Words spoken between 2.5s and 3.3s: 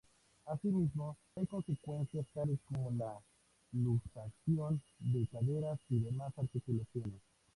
como la